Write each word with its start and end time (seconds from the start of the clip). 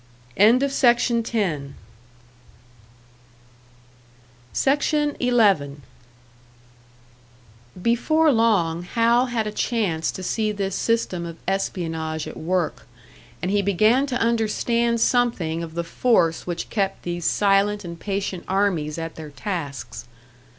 SECTION 0.35 1.23
11. 1.23 1.75
Before 7.79 8.31
long 8.31 8.81
Hal 8.81 9.27
had 9.27 9.45
a 9.45 9.51
chance 9.51 10.11
to 10.11 10.23
see 10.23 10.51
this 10.51 10.73
system 10.75 11.27
of 11.27 11.37
espionage 11.47 12.27
at 12.27 12.35
work, 12.35 12.87
and 13.43 13.51
he 13.51 13.61
began 13.61 14.07
to 14.07 14.15
understand 14.15 14.99
something 14.99 15.61
of 15.61 15.75
the 15.75 15.83
force 15.83 16.47
which 16.47 16.71
kept 16.71 17.03
these 17.03 17.25
silent 17.25 17.85
and 17.85 17.99
patient 17.99 18.43
armies 18.47 18.97
at 18.97 19.13
their 19.13 19.29
tasks. 19.29 20.07